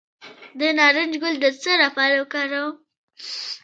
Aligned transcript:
د 0.59 0.61
نارنج 0.77 1.13
ګل 1.21 1.35
د 1.43 1.45
څه 1.61 1.71
لپاره 1.83 2.15
وکاروم؟ 2.21 2.73